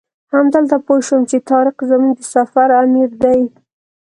[0.33, 3.41] همدلته پوی شوم چې طارق زموږ د سفر امیر دی.